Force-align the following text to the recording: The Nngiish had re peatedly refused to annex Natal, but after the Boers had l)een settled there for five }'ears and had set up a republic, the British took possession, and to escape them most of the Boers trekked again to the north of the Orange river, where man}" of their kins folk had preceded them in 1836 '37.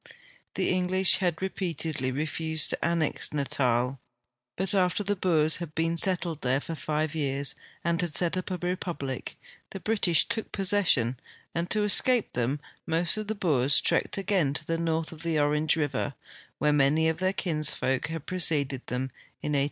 The 0.55 0.71
Nngiish 0.73 1.17
had 1.17 1.39
re 1.43 1.49
peatedly 1.49 2.11
refused 2.11 2.71
to 2.71 2.83
annex 2.83 3.33
Natal, 3.33 3.99
but 4.55 4.73
after 4.73 5.03
the 5.03 5.15
Boers 5.15 5.57
had 5.57 5.75
l)een 5.75 5.95
settled 5.95 6.41
there 6.41 6.59
for 6.59 6.73
five 6.73 7.15
}'ears 7.15 7.53
and 7.83 8.01
had 8.01 8.15
set 8.15 8.35
up 8.35 8.49
a 8.49 8.57
republic, 8.57 9.37
the 9.69 9.79
British 9.79 10.25
took 10.27 10.51
possession, 10.51 11.19
and 11.53 11.69
to 11.69 11.83
escape 11.83 12.33
them 12.33 12.59
most 12.87 13.15
of 13.15 13.27
the 13.27 13.35
Boers 13.35 13.79
trekked 13.79 14.17
again 14.17 14.55
to 14.55 14.65
the 14.65 14.79
north 14.79 15.11
of 15.11 15.21
the 15.21 15.37
Orange 15.39 15.75
river, 15.75 16.15
where 16.57 16.73
man}" 16.73 16.97
of 17.07 17.19
their 17.19 17.31
kins 17.31 17.75
folk 17.75 18.07
had 18.07 18.25
preceded 18.25 18.87
them 18.87 19.03
in 19.43 19.49
1836 19.49 19.49
'37. 19.49 19.59